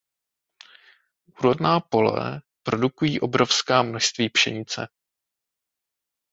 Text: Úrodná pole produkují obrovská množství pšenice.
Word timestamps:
Úrodná 1.39 1.79
pole 1.79 2.41
produkují 2.63 3.19
obrovská 3.21 3.83
množství 3.83 4.29
pšenice. 4.29 4.87